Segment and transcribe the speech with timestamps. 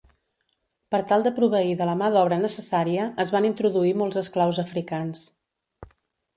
[0.95, 5.25] Per tal de proveir de la mà d'obra necessària, es van introduir molts esclaus africans.